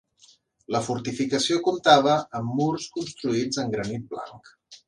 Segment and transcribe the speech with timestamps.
[0.75, 4.55] La fortificació comptava amb murs construïts en granit blanc.